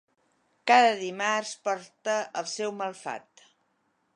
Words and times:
Cada 0.69 0.95
dimarts 1.01 1.51
porta 1.67 2.15
el 2.43 2.51
seu 2.55 2.73
mal 2.81 2.99
fat. 3.03 3.45